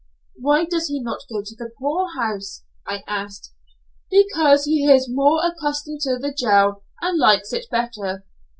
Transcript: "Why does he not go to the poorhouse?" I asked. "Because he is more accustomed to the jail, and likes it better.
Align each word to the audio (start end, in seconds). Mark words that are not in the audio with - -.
"Why 0.35 0.65
does 0.65 0.87
he 0.87 0.99
not 0.99 1.27
go 1.31 1.43
to 1.45 1.55
the 1.55 1.69
poorhouse?" 1.77 2.63
I 2.87 3.03
asked. 3.07 3.53
"Because 4.09 4.65
he 4.65 4.91
is 4.91 5.07
more 5.07 5.45
accustomed 5.45 6.01
to 6.05 6.17
the 6.17 6.33
jail, 6.33 6.81
and 7.03 7.19
likes 7.19 7.53
it 7.53 7.69
better. 7.69 8.25